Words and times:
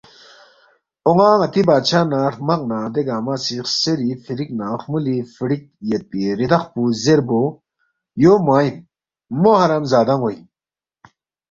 اون٘ا 1.05 1.29
ن٘تی 1.39 1.61
بادشاہ 1.69 2.03
نہ 2.11 2.17
ہرمق 2.25 2.61
نہ 2.69 2.77
دے 2.93 3.01
گنگمہ 3.07 3.35
سی 3.43 3.55
خسیری 3.65 4.09
فِڑِک 4.23 4.49
نہ 4.59 4.67
خمُولی 4.81 5.17
فِڑِک 5.35 5.61
یودپی 5.89 6.21
ریدخ 6.39 6.63
پو 6.73 6.81
زیربو 7.03 7.41
یو 8.21 8.33
موانگ 8.45 8.65
اِن، 8.79 8.85
مو 9.41 9.51
حرام 9.61 9.83
زادان٘و 9.91 10.27
اِن 10.31 10.41